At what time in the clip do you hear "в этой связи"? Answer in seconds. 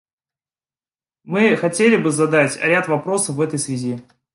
3.35-4.03